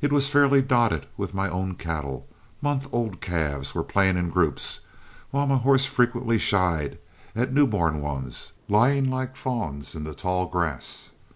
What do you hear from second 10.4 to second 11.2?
grass.